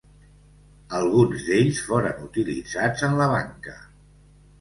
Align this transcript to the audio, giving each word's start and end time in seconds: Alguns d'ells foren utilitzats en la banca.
Alguns 0.99 1.43
d'ells 1.49 1.81
foren 1.89 2.23
utilitzats 2.29 3.05
en 3.09 3.15
la 3.21 3.29
banca. 3.35 3.75